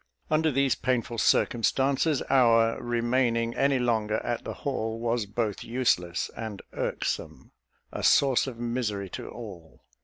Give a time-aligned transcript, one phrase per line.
[0.31, 6.59] Under these painful circumstances, our remaining any longer at the Hall was both useless and
[6.73, 7.51] irksome
[7.91, 9.85] a source of misery to all.